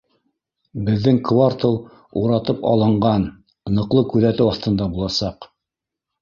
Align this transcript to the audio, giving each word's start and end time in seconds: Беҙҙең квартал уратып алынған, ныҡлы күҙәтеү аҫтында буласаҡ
Беҙҙең 0.85 1.19
квартал 1.27 1.77
уратып 2.21 2.65
алынған, 2.71 3.27
ныҡлы 3.81 4.05
күҙәтеү 4.15 4.49
аҫтында 4.55 4.89
буласаҡ 4.97 5.49